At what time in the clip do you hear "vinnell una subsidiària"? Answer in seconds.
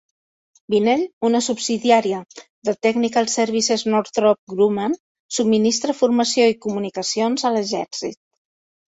0.73-2.21